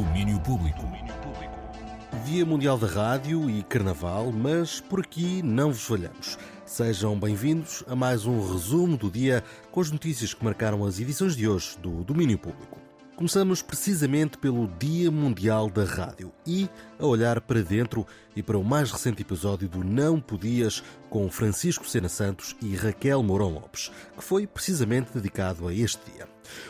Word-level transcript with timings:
Domínio 0.00 0.40
Público. 0.40 0.80
Dia 2.24 2.46
Mundial 2.46 2.78
da 2.78 2.86
Rádio 2.86 3.50
e 3.50 3.62
Carnaval, 3.62 4.32
mas 4.32 4.80
por 4.80 5.00
aqui 5.00 5.42
não 5.42 5.72
vos 5.72 5.82
falhamos. 5.82 6.38
Sejam 6.64 7.20
bem-vindos 7.20 7.84
a 7.86 7.94
mais 7.94 8.24
um 8.24 8.40
resumo 8.50 8.96
do 8.96 9.10
dia 9.10 9.44
com 9.70 9.78
as 9.78 9.90
notícias 9.90 10.32
que 10.32 10.42
marcaram 10.42 10.86
as 10.86 10.98
edições 10.98 11.36
de 11.36 11.46
hoje 11.46 11.76
do 11.78 12.02
Domínio 12.02 12.38
Público. 12.38 12.78
Começamos 13.14 13.60
precisamente 13.60 14.38
pelo 14.38 14.68
Dia 14.78 15.10
Mundial 15.10 15.68
da 15.68 15.84
Rádio 15.84 16.32
e 16.46 16.66
a 16.98 17.04
olhar 17.04 17.38
para 17.42 17.60
dentro 17.60 18.06
e 18.34 18.42
para 18.42 18.56
o 18.56 18.64
mais 18.64 18.90
recente 18.90 19.20
episódio 19.20 19.68
do 19.68 19.84
Não 19.84 20.18
Podias 20.18 20.82
com 21.10 21.30
Francisco 21.30 21.86
Sena 21.86 22.08
Santos 22.08 22.56
e 22.62 22.74
Raquel 22.74 23.22
Mourão 23.22 23.52
Lopes, 23.52 23.92
que 24.16 24.24
foi 24.24 24.46
precisamente 24.46 25.12
dedicado 25.12 25.68
a 25.68 25.74
este 25.74 26.00
dia. 26.10 26.26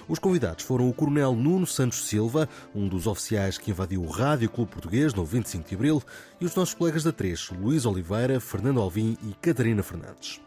Os 0.08 0.18
convidados 0.18 0.64
foram 0.64 0.88
o 0.88 0.92
Coronel 0.92 1.34
Nuno 1.34 1.66
Santos 1.66 2.06
Silva, 2.06 2.48
um 2.74 2.88
dos 2.88 3.06
oficiais 3.06 3.58
que 3.58 3.70
invadiu 3.70 4.02
o 4.02 4.10
Rádio 4.10 4.50
Clube 4.50 4.72
Português 4.72 5.14
no 5.14 5.24
25 5.24 5.68
de 5.68 5.74
Abril, 5.74 6.02
e 6.40 6.44
os 6.44 6.54
nossos 6.54 6.74
colegas 6.74 7.04
da 7.04 7.12
3, 7.12 7.50
Luís 7.50 7.84
Oliveira, 7.84 8.40
Fernando 8.40 8.80
Alvim 8.80 9.16
e 9.22 9.34
Catarina 9.34 9.82
Fernandes. 9.82 10.40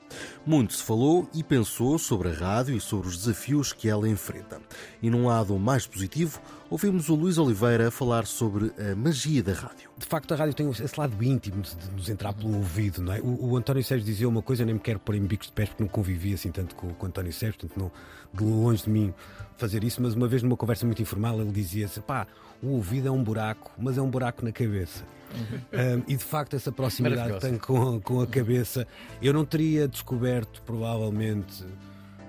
Muito 0.45 0.73
se 0.73 0.83
falou 0.83 1.27
e 1.33 1.43
pensou 1.43 1.97
sobre 1.97 2.29
a 2.29 2.33
rádio 2.33 2.75
e 2.75 2.81
sobre 2.81 3.07
os 3.07 3.17
desafios 3.17 3.73
que 3.73 3.89
ela 3.89 4.07
enfrenta. 4.07 4.61
E 5.01 5.09
num 5.09 5.27
lado 5.27 5.57
mais 5.57 5.87
positivo, 5.87 6.39
ouvimos 6.69 7.09
o 7.09 7.15
Luís 7.15 7.37
Oliveira 7.37 7.89
falar 7.89 8.25
sobre 8.25 8.71
a 8.77 8.95
magia 8.95 9.41
da 9.41 9.53
rádio. 9.53 9.89
De 9.97 10.05
facto, 10.05 10.33
a 10.33 10.37
rádio 10.37 10.53
tem 10.53 10.69
esse 10.69 10.99
lado 10.99 11.23
íntimo 11.23 11.61
de 11.61 11.91
nos 11.91 12.09
entrar 12.09 12.33
pelo 12.33 12.55
ouvido, 12.55 13.01
não 13.01 13.13
é? 13.13 13.21
O, 13.21 13.51
o 13.51 13.57
António 13.57 13.83
Sérgio 13.83 14.05
dizia 14.05 14.27
uma 14.27 14.41
coisa, 14.41 14.63
eu 14.63 14.65
nem 14.65 14.75
me 14.75 14.81
quero 14.81 14.99
pôr 14.99 15.15
em 15.15 15.21
bicos 15.21 15.47
de 15.47 15.53
pés 15.53 15.69
porque 15.69 15.83
não 15.83 15.89
convivi 15.89 16.33
assim 16.33 16.51
tanto 16.51 16.75
com, 16.75 16.93
com 16.93 17.05
o 17.05 17.09
António 17.09 17.31
Sérgio, 17.31 17.59
portanto, 17.59 17.79
não, 17.79 17.91
de 18.33 18.43
longe 18.43 18.83
de 18.83 18.89
mim 18.89 19.13
fazer 19.57 19.83
isso, 19.83 20.01
mas 20.01 20.13
uma 20.13 20.27
vez 20.27 20.43
numa 20.43 20.57
conversa 20.57 20.85
muito 20.85 21.01
informal 21.01 21.39
ele 21.39 21.51
dizia-se: 21.51 21.99
pá, 22.01 22.27
o 22.61 22.69
ouvido 22.69 23.07
é 23.07 23.11
um 23.11 23.23
buraco, 23.23 23.71
mas 23.77 23.97
é 23.97 24.01
um 24.01 24.09
buraco 24.09 24.43
na 24.43 24.51
cabeça. 24.51 25.03
Uhum. 25.33 25.99
Um, 25.99 26.03
e 26.07 26.15
de 26.15 26.23
facto, 26.23 26.55
essa 26.55 26.71
proximidade 26.71 27.33
que 27.33 27.39
tem 27.39 27.57
com, 27.57 27.99
com 27.99 28.21
a 28.21 28.27
cabeça, 28.27 28.87
eu 29.21 29.33
não 29.33 29.43
teria 29.43 29.87
descoberto 29.87 30.61
provavelmente 30.61 31.65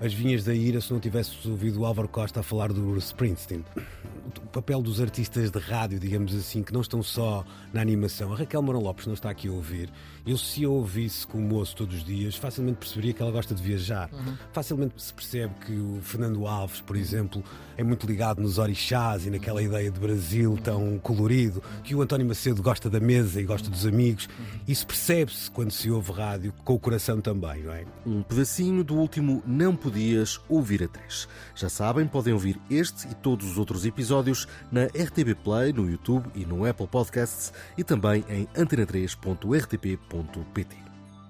as 0.00 0.12
vinhas 0.12 0.44
da 0.44 0.54
ira 0.54 0.80
se 0.80 0.92
não 0.92 1.00
tivesse 1.00 1.48
ouvido 1.48 1.80
o 1.80 1.86
Álvaro 1.86 2.08
Costa 2.08 2.40
a 2.40 2.42
falar 2.42 2.72
do 2.72 2.96
Springsteen 2.98 3.64
o 4.26 4.46
papel 4.48 4.80
dos 4.80 5.00
artistas 5.00 5.50
de 5.50 5.58
rádio, 5.58 5.98
digamos 5.98 6.34
assim, 6.34 6.62
que 6.62 6.72
não 6.72 6.80
estão 6.80 7.02
só 7.02 7.44
na 7.72 7.80
animação. 7.80 8.32
A 8.32 8.36
Raquel 8.36 8.62
Mourão 8.62 8.80
Lopes 8.80 9.06
não 9.06 9.14
está 9.14 9.30
aqui 9.30 9.48
a 9.48 9.52
ouvir. 9.52 9.92
Eu, 10.26 10.38
se 10.38 10.62
eu 10.62 10.72
ouvisse 10.72 11.26
com 11.26 11.38
o 11.38 11.42
moço 11.42 11.76
todos 11.76 11.96
os 11.96 12.04
dias, 12.04 12.34
facilmente 12.34 12.78
perceberia 12.78 13.12
que 13.12 13.20
ela 13.20 13.30
gosta 13.30 13.54
de 13.54 13.62
viajar. 13.62 14.08
Uhum. 14.12 14.34
Facilmente 14.52 14.94
se 15.02 15.12
percebe 15.12 15.54
que 15.66 15.72
o 15.72 16.00
Fernando 16.00 16.46
Alves, 16.46 16.80
por 16.80 16.96
exemplo, 16.96 17.44
é 17.76 17.84
muito 17.84 18.06
ligado 18.06 18.40
nos 18.40 18.56
orixás 18.56 19.26
e 19.26 19.30
naquela 19.30 19.62
ideia 19.62 19.90
de 19.90 20.00
Brasil 20.00 20.58
tão 20.62 20.98
colorido, 20.98 21.62
que 21.82 21.94
o 21.94 22.00
António 22.00 22.26
Macedo 22.26 22.62
gosta 22.62 22.88
da 22.88 23.00
mesa 23.00 23.40
e 23.40 23.44
gosta 23.44 23.68
dos 23.68 23.84
amigos. 23.84 24.28
Isso 24.66 24.86
percebe-se 24.86 25.50
quando 25.50 25.72
se 25.72 25.90
ouve 25.90 26.12
rádio, 26.12 26.54
com 26.64 26.74
o 26.74 26.78
coração 26.78 27.20
também, 27.20 27.62
não 27.62 27.72
é? 27.72 27.84
Um 28.06 28.22
pedacinho 28.22 28.82
do 28.82 28.94
último 28.94 29.42
Não 29.46 29.76
Podias 29.76 30.40
Ouvir 30.48 30.84
a 30.84 30.88
Três. 30.88 31.28
Já 31.54 31.68
sabem, 31.68 32.06
podem 32.06 32.32
ouvir 32.32 32.58
este 32.70 33.08
e 33.08 33.14
todos 33.14 33.50
os 33.50 33.58
outros 33.58 33.84
episódios 33.84 34.13
episódios 34.14 34.46
na 34.70 34.84
RTB 34.84 35.34
Play, 35.34 35.72
no 35.72 35.90
YouTube 35.90 36.30
e 36.34 36.44
no 36.46 36.64
Apple 36.64 36.86
Podcasts 36.86 37.52
e 37.76 37.82
também 37.82 38.24
em 38.28 38.46
antena3.rtp.pt. 38.54 40.76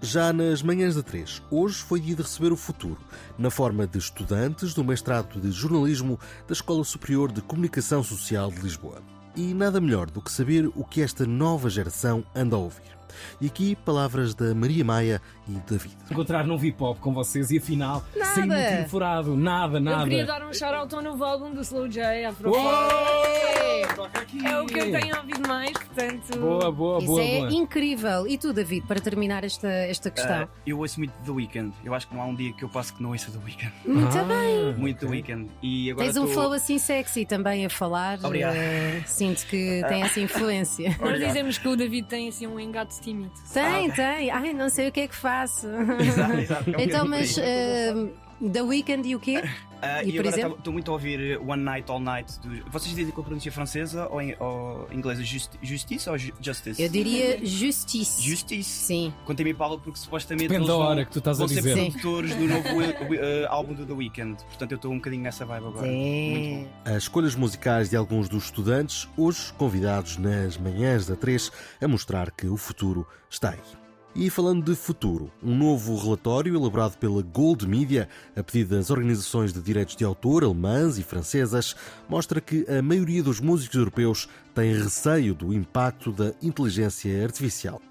Já 0.02 0.34
nas 0.34 0.62
manhãs 0.62 0.96
da 0.96 1.02
3, 1.02 1.40
hoje 1.50 1.76
foi 1.76 1.98
dia 1.98 2.14
de 2.14 2.20
receber 2.20 2.52
o 2.52 2.56
futuro, 2.56 3.00
na 3.38 3.50
forma 3.50 3.86
de 3.86 3.96
estudantes 3.96 4.74
do 4.74 4.84
mestrado 4.84 5.40
de 5.40 5.50
jornalismo 5.50 6.20
da 6.46 6.52
Escola 6.52 6.84
Superior 6.84 7.32
de 7.32 7.40
Comunicação 7.40 8.04
Social 8.04 8.50
de 8.50 8.60
Lisboa. 8.60 9.00
E 9.34 9.54
nada 9.54 9.80
melhor 9.80 10.10
do 10.10 10.20
que 10.20 10.30
saber 10.30 10.70
o 10.74 10.84
que 10.84 11.00
esta 11.00 11.24
nova 11.24 11.70
geração 11.70 12.22
anda 12.36 12.54
a 12.54 12.58
ouvir. 12.58 12.94
E 13.40 13.46
aqui 13.46 13.76
palavras 13.76 14.34
da 14.34 14.54
Maria 14.54 14.84
Maia 14.84 15.20
e 15.48 15.52
David. 15.70 15.96
Encontrar 16.10 16.46
num 16.46 16.56
V-pop 16.56 17.00
com 17.00 17.12
vocês 17.12 17.50
e 17.50 17.58
afinal, 17.58 18.04
nada. 18.16 18.34
sem 18.34 18.46
motivo 18.46 18.88
furado, 18.88 19.36
nada, 19.36 19.80
nada. 19.80 20.02
Eu 20.02 20.08
queria 20.08 20.26
dar 20.26 20.46
um 20.46 20.52
shout-out 20.52 20.94
ao 20.94 21.02
novo 21.02 21.24
álbum 21.24 21.52
do 21.52 21.60
Slow 21.60 21.88
J, 21.88 22.24
Afro 22.24 22.52
é. 22.54 23.82
é 23.82 24.60
o 24.60 24.66
que 24.66 24.78
eu 24.78 24.90
tenho 24.90 25.16
ouvido 25.16 25.48
mais, 25.48 25.72
portanto. 25.72 26.38
Boa, 26.38 26.72
boa, 26.72 26.98
Isso 26.98 27.06
boa. 27.06 27.22
é 27.22 27.38
boa. 27.38 27.52
incrível. 27.52 28.26
E 28.26 28.38
tu, 28.38 28.52
David, 28.52 28.86
para 28.86 29.00
terminar 29.00 29.44
esta, 29.44 29.68
esta 29.68 30.10
questão? 30.10 30.44
Uh, 30.44 30.48
eu 30.66 30.78
ouço 30.78 30.98
muito 30.98 31.12
The 31.24 31.30
Weeknd. 31.30 31.74
Eu 31.84 31.94
acho 31.94 32.08
que 32.08 32.14
não 32.14 32.22
há 32.22 32.26
um 32.26 32.34
dia 32.34 32.52
que 32.52 32.64
eu 32.64 32.68
passe 32.68 32.92
que 32.92 33.02
não 33.02 33.10
ouça 33.10 33.30
The 33.30 33.38
Weeknd. 33.44 33.72
Muito 33.86 34.18
ah, 34.18 34.24
bem. 34.24 34.74
Muito 34.74 35.00
The 35.00 35.06
Weeknd. 35.06 35.50
E 35.62 35.90
agora 35.90 36.06
Tens 36.06 36.16
um 36.16 36.26
flow 36.26 36.52
assim 36.52 36.78
sexy 36.78 37.24
também 37.24 37.66
a 37.66 37.70
falar. 37.70 38.18
Obrigado. 38.22 38.54
Uh, 38.54 39.02
sinto 39.06 39.46
que 39.46 39.82
tem 39.88 40.02
essa 40.02 40.20
influência. 40.20 40.96
Nós 41.00 41.18
dizemos 41.18 41.58
que 41.58 41.68
o 41.68 41.76
David 41.76 42.08
tem 42.08 42.28
assim 42.28 42.46
um 42.46 42.58
engato 42.58 42.94
tímido. 43.04 43.30
Tem, 43.52 43.90
tem. 43.90 44.30
Ai, 44.30 44.52
não 44.52 44.68
sei 44.68 44.88
o 44.88 44.92
que 44.92 45.00
é 45.00 45.08
que 45.08 45.14
faço. 45.14 45.66
Exato, 45.68 46.32
exato. 46.32 46.70
É 46.78 46.84
então, 46.84 47.06
mas 47.06 47.36
uh, 47.36 48.50
The 48.50 48.62
Weeknd 48.62 49.08
e 49.08 49.14
o 49.14 49.20
quê? 49.20 49.42
Uh, 49.84 50.08
e, 50.08 50.10
e 50.10 50.18
agora 50.18 50.56
estou 50.56 50.72
muito 50.72 50.90
a 50.90 50.94
ouvir 50.94 51.38
One 51.38 51.62
Night 51.62 51.90
All 51.90 52.00
Night. 52.00 52.38
Do... 52.40 52.70
Vocês 52.70 52.94
dizem 52.94 53.12
com 53.12 53.20
a 53.20 53.24
pronúncia 53.24 53.52
francesa 53.52 54.08
ou, 54.08 54.20
em, 54.20 54.36
ou 54.38 54.88
inglesa? 54.92 55.22
Justi 55.22 55.58
Justice 55.62 56.08
ou 56.08 56.18
Justice? 56.18 56.82
Eu 56.82 56.88
diria 56.88 57.44
Justice. 57.44 58.22
Justice? 58.22 58.68
Sim. 58.68 59.12
Contem-me 59.24 59.54
Paulo 59.54 59.78
porque 59.78 59.98
supostamente 59.98 60.48
Depende 60.48 60.64
eles 60.64 60.68
da 60.68 60.76
hora 60.76 60.96
vão, 60.96 61.04
que 61.04 61.10
tu 61.10 61.18
estás 61.18 61.40
a 61.40 61.46
dizer. 61.46 61.62
ser 61.62 61.74
produtores 61.74 62.34
do 62.34 62.46
novo 62.46 62.68
uh, 62.80 63.46
álbum 63.48 63.74
do 63.74 63.86
The 63.86 63.92
Weeknd. 63.92 64.42
Portanto, 64.44 64.72
eu 64.72 64.76
estou 64.76 64.92
um 64.92 64.96
bocadinho 64.96 65.22
nessa 65.22 65.44
vibe 65.44 65.66
agora. 65.66 65.86
Sim. 65.86 66.68
As 66.84 67.04
escolhas 67.04 67.34
musicais 67.34 67.90
de 67.90 67.96
alguns 67.96 68.28
dos 68.28 68.44
estudantes, 68.44 69.08
hoje 69.16 69.52
convidados 69.54 70.16
nas 70.16 70.56
manhãs 70.56 71.06
da 71.06 71.16
3, 71.16 71.50
a 71.80 71.88
mostrar 71.88 72.30
que 72.30 72.46
o 72.46 72.56
futuro 72.56 73.06
está 73.30 73.50
aí. 73.50 73.83
E 74.16 74.30
falando 74.30 74.64
de 74.64 74.76
futuro, 74.76 75.28
um 75.42 75.56
novo 75.56 75.96
relatório 75.96 76.54
elaborado 76.54 76.96
pela 76.98 77.20
Gold 77.20 77.66
Media, 77.66 78.08
a 78.36 78.44
pedido 78.44 78.76
das 78.76 78.88
organizações 78.88 79.52
de 79.52 79.60
direitos 79.60 79.96
de 79.96 80.04
autor 80.04 80.44
alemãs 80.44 80.98
e 80.98 81.02
francesas, 81.02 81.74
mostra 82.08 82.40
que 82.40 82.64
a 82.70 82.80
maioria 82.80 83.24
dos 83.24 83.40
músicos 83.40 83.76
europeus 83.76 84.28
tem 84.54 84.72
receio 84.72 85.34
do 85.34 85.52
impacto 85.52 86.12
da 86.12 86.32
inteligência 86.40 87.24
artificial. 87.24 87.82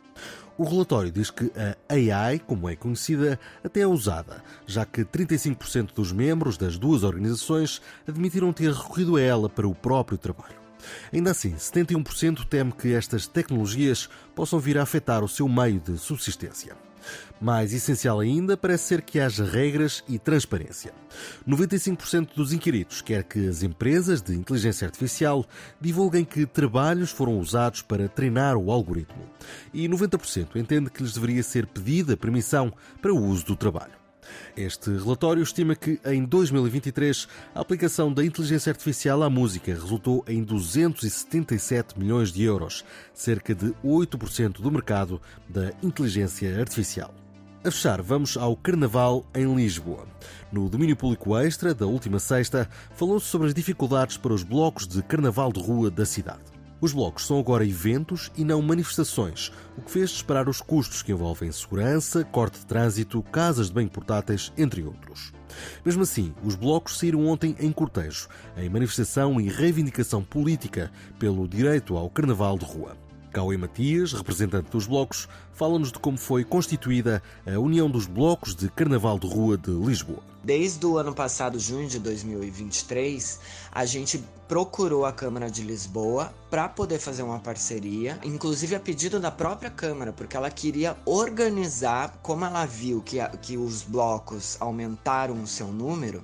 O 0.58 0.64
relatório 0.64 1.12
diz 1.12 1.30
que 1.30 1.52
a 1.58 1.76
AI, 1.94 2.40
como 2.40 2.70
é 2.70 2.76
conhecida, 2.78 3.38
até 3.62 3.82
é 3.82 3.88
usada, 3.88 4.42
já 4.66 4.86
que 4.86 5.04
35% 5.04 5.94
dos 5.94 6.14
membros 6.14 6.58
das 6.58 6.78
duas 6.78 7.04
organizações 7.04 7.82
admitiram 8.08 8.54
ter 8.54 8.72
recorrido 8.72 9.18
a 9.18 9.22
ela 9.22 9.50
para 9.50 9.68
o 9.68 9.76
próprio 9.76 10.18
trabalho. 10.18 10.63
Ainda 11.12 11.32
assim, 11.32 11.54
71% 11.54 12.46
teme 12.46 12.72
que 12.72 12.94
estas 12.94 13.28
tecnologias 13.28 14.10
possam 14.36 14.60
vir 14.60 14.78
a 14.78 14.84
afetar 14.84 15.24
o 15.24 15.30
seu 15.30 15.48
meio 15.48 15.80
de 15.80 15.98
subsistência. 15.98 16.76
Mais 17.40 17.74
essencial 17.74 18.20
ainda 18.20 18.56
parece 18.56 18.86
ser 18.86 19.02
que 19.02 19.20
haja 19.20 19.44
regras 19.44 20.04
e 20.08 20.18
transparência. 20.18 20.94
95% 21.48 22.30
dos 22.36 22.54
inquiridos 22.54 23.02
quer 23.02 23.24
que 23.24 23.48
as 23.48 23.64
empresas 23.64 24.22
de 24.22 24.34
inteligência 24.34 24.86
artificial 24.86 25.46
divulguem 25.80 26.24
que 26.24 26.46
trabalhos 26.46 27.12
foram 27.12 27.38
usados 27.38 27.82
para 27.82 28.08
treinar 28.08 28.56
o 28.56 28.72
algoritmo. 28.72 29.24
E 29.74 29.88
90% 29.88 30.56
entende 30.56 30.90
que 30.90 31.04
lhes 31.04 31.14
deveria 31.14 31.44
ser 31.44 31.68
pedida 31.68 32.16
permissão 32.16 32.72
para 33.02 33.14
o 33.14 33.22
uso 33.22 33.46
do 33.46 33.56
trabalho. 33.56 34.03
Este 34.56 34.90
relatório 34.90 35.44
estima 35.44 35.76
que 35.76 36.00
em 36.06 36.24
2023 36.24 37.28
a 37.54 37.62
aplicação 37.62 38.14
da 38.14 38.24
inteligência 38.24 38.72
artificial 38.72 39.24
à 39.24 39.30
música 39.30 39.74
resultou 39.74 40.24
em 40.28 40.44
277 40.44 41.98
milhões 41.98 42.32
de 42.32 42.44
euros, 42.44 42.86
cerca 43.14 43.56
de 43.56 43.74
8% 43.84 44.62
do 44.62 44.72
mercado 44.72 45.22
da 45.48 45.72
inteligência 45.82 46.60
artificial. 46.60 47.14
A 47.66 47.72
fechar, 47.72 48.02
vamos 48.02 48.36
ao 48.36 48.58
Carnaval 48.58 49.26
em 49.34 49.56
Lisboa. 49.56 50.06
No 50.52 50.68
domínio 50.68 50.98
público 50.98 51.38
extra 51.38 51.74
da 51.74 51.86
última 51.86 52.20
sexta, 52.20 52.70
falou-se 52.94 53.28
sobre 53.28 53.48
as 53.48 53.54
dificuldades 53.54 54.18
para 54.18 54.34
os 54.34 54.44
blocos 54.44 54.86
de 54.86 55.02
carnaval 55.02 55.52
de 55.52 55.62
rua 55.62 55.90
da 55.90 56.06
cidade. 56.06 56.53
Os 56.84 56.92
blocos 56.92 57.26
são 57.26 57.40
agora 57.40 57.66
eventos 57.66 58.30
e 58.36 58.44
não 58.44 58.62
manifestações, 58.62 59.54
o 59.78 59.82
que 59.82 59.90
fez 59.90 60.10
disparar 60.10 60.50
os 60.50 60.60
custos 60.60 61.02
que 61.02 61.14
envolvem 61.14 61.50
segurança, 61.50 62.26
corte 62.26 62.60
de 62.60 62.66
trânsito, 62.66 63.24
casas 63.32 63.68
de 63.68 63.74
banho 63.74 63.90
portáteis, 63.90 64.52
entre 64.58 64.84
outros. 64.84 65.32
Mesmo 65.86 66.04
assim, 66.04 66.36
os 66.44 66.56
blocos 66.56 66.98
saíram 66.98 67.26
ontem 67.26 67.56
em 67.58 67.72
cortejo, 67.72 68.28
em 68.58 68.68
manifestação 68.68 69.40
e 69.40 69.48
reivindicação 69.48 70.22
política 70.22 70.92
pelo 71.18 71.48
direito 71.48 71.96
ao 71.96 72.10
carnaval 72.10 72.58
de 72.58 72.66
rua. 72.66 72.98
Cauê 73.34 73.58
Matias, 73.58 74.14
representante 74.14 74.70
dos 74.70 74.86
blocos, 74.86 75.28
fala-nos 75.54 75.92
de 75.92 75.98
como 75.98 76.20
foi 76.20 76.44
constituída 76.44 77.22
a 77.48 77.60
União 77.60 77.90
dos 77.90 78.06
Blocos 78.06 78.56
de 78.56 78.70
Carnaval 78.70 79.18
de 79.18 79.28
Rua 79.28 79.58
de 79.58 79.72
Lisboa. 79.72 80.20
Desde 80.44 80.86
o 80.86 80.98
ano 80.98 81.16
passado, 81.16 81.58
junho 81.58 81.88
de 81.88 81.98
2023, 82.00 83.40
a 83.72 83.86
gente 83.86 84.24
procurou 84.48 85.06
a 85.06 85.12
Câmara 85.12 85.50
de 85.50 85.64
Lisboa 85.64 86.34
para 86.52 86.68
poder 86.70 87.00
fazer 87.00 87.24
uma 87.24 87.40
parceria, 87.40 88.20
inclusive 88.24 88.76
a 88.76 88.80
pedido 88.80 89.20
da 89.20 89.32
própria 89.32 89.72
Câmara, 89.72 90.14
porque 90.14 90.38
ela 90.38 90.52
queria 90.52 90.96
organizar, 91.06 92.20
como 92.22 92.46
ela 92.46 92.66
viu 92.66 93.02
que, 93.02 93.26
que 93.42 93.58
os 93.58 93.82
blocos 93.82 94.58
aumentaram 94.60 95.42
o 95.42 95.48
seu 95.48 95.68
número, 95.68 96.22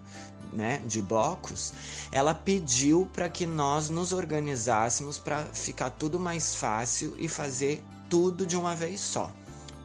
né, 0.51 0.81
de 0.85 1.01
blocos, 1.01 1.73
ela 2.11 2.33
pediu 2.33 3.09
para 3.13 3.29
que 3.29 3.45
nós 3.45 3.89
nos 3.89 4.11
organizássemos 4.11 5.17
para 5.17 5.45
ficar 5.45 5.89
tudo 5.91 6.19
mais 6.19 6.55
fácil 6.55 7.15
e 7.17 7.27
fazer 7.27 7.83
tudo 8.09 8.45
de 8.45 8.57
uma 8.57 8.75
vez 8.75 8.99
só. 8.99 9.31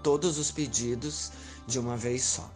Todos 0.02 0.38
os 0.38 0.50
pedidos 0.50 1.32
de 1.66 1.78
uma 1.78 1.96
vez 1.96 2.22
só. 2.22 2.50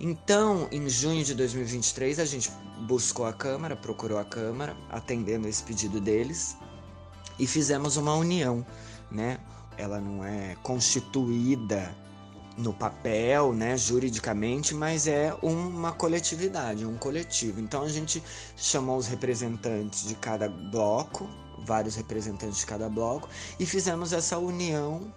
Então, 0.00 0.68
em 0.70 0.88
junho 0.88 1.24
de 1.24 1.34
2023, 1.34 2.20
a 2.20 2.24
gente 2.24 2.50
buscou 2.86 3.26
a 3.26 3.32
Câmara, 3.32 3.74
procurou 3.74 4.18
a 4.18 4.24
Câmara, 4.24 4.76
atendendo 4.90 5.48
esse 5.48 5.62
pedido 5.62 6.00
deles, 6.00 6.56
e 7.38 7.46
fizemos 7.46 7.96
uma 7.96 8.14
união, 8.14 8.64
né? 9.10 9.38
Ela 9.76 10.00
não 10.00 10.24
é 10.24 10.56
constituída 10.62 11.94
no 12.58 12.72
papel, 12.72 13.52
né, 13.52 13.76
juridicamente, 13.76 14.74
mas 14.74 15.06
é 15.06 15.34
uma 15.40 15.92
coletividade, 15.92 16.84
um 16.84 16.96
coletivo. 16.96 17.60
Então 17.60 17.82
a 17.82 17.88
gente 17.88 18.22
chamou 18.56 18.98
os 18.98 19.06
representantes 19.06 20.08
de 20.08 20.14
cada 20.16 20.48
bloco, 20.48 21.28
vários 21.64 21.94
representantes 21.94 22.58
de 22.58 22.66
cada 22.66 22.88
bloco, 22.88 23.28
e 23.58 23.64
fizemos 23.64 24.12
essa 24.12 24.38
união 24.38 25.12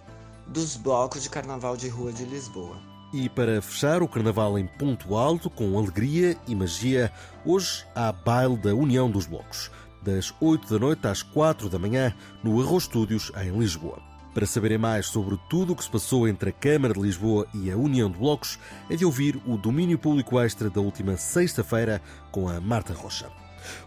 dos 0.48 0.78
blocos 0.78 1.24
de 1.24 1.30
carnaval 1.30 1.76
de 1.76 1.90
rua 1.90 2.14
de 2.14 2.26
Lisboa. 2.26 2.78
E 3.12 3.28
para 3.28 3.62
fechar 3.62 4.02
o 4.02 4.08
carnaval 4.08 4.58
em 4.58 4.66
ponto 4.66 5.16
alto, 5.16 5.50
com 5.50 5.78
alegria 5.78 6.38
e 6.48 6.56
magia, 6.56 7.12
hoje 7.46 7.86
há 7.94 8.12
baile 8.12 8.56
da 8.56 8.74
União 8.74 9.12
dos 9.12 9.26
Blocos, 9.26 9.70
das 10.02 10.34
8 10.40 10.70
da 10.70 10.80
noite 10.80 11.08
às 11.08 11.22
4 11.22 11.68
da 11.68 11.78
manhã, 11.78 12.16
no 12.42 12.62
Arroz 12.62 12.84
Estúdios, 12.84 13.30
em 13.36 13.52
Lisboa. 13.58 14.11
Para 14.34 14.46
saberem 14.46 14.78
mais 14.78 15.08
sobre 15.08 15.38
tudo 15.50 15.74
o 15.74 15.76
que 15.76 15.84
se 15.84 15.90
passou 15.90 16.26
entre 16.26 16.52
a 16.52 16.54
Câmara 16.54 16.94
de 16.94 17.02
Lisboa 17.02 17.46
e 17.54 17.70
a 17.70 17.76
União 17.76 18.10
de 18.10 18.18
Blocos, 18.18 18.58
é 18.90 18.96
de 18.96 19.04
ouvir 19.04 19.36
o 19.46 19.58
Domínio 19.58 20.00
Público 20.00 20.40
Extra 20.40 20.70
da 20.70 20.80
última 20.80 21.18
sexta-feira 21.18 22.02
com 22.32 22.48
a 22.48 22.62
Marta 22.62 22.94
Rocha. 22.94 23.30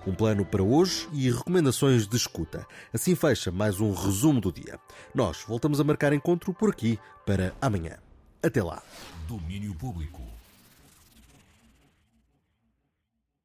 Um 0.07 0.15
plano 0.15 0.45
para 0.45 0.63
hoje 0.63 1.09
e 1.13 1.31
recomendações 1.31 2.07
de 2.07 2.17
escuta. 2.17 2.67
Assim 2.93 3.15
fecha 3.15 3.51
mais 3.51 3.81
um 3.81 3.93
resumo 3.93 4.41
do 4.41 4.53
dia. 4.53 4.79
Nós 5.15 5.43
voltamos 5.49 5.81
a 5.81 5.85
marcar 5.85 6.13
encontro 6.13 6.53
por 6.53 6.71
aqui 6.71 6.99
para 7.25 7.55
amanhã. 7.61 7.97
Até 8.43 8.63
lá. 8.63 8.83
Domínio 9.27 9.75
Público. 9.75 10.21